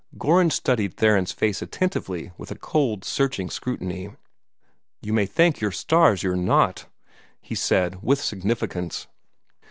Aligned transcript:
Gorringe 0.17 0.51
studied 0.53 0.95
Theron's 0.95 1.31
face 1.31 1.61
attentively 1.61 2.31
with 2.35 2.49
a 2.49 2.57
cold, 2.57 3.05
searching 3.05 3.51
scrutiny. 3.51 4.09
"You 4.99 5.13
may 5.13 5.27
thank 5.27 5.61
your 5.61 5.69
stars 5.69 6.23
you're 6.23 6.35
not!" 6.35 6.87
he 7.39 7.53
said, 7.53 8.01
with 8.01 8.19
significance. 8.19 9.05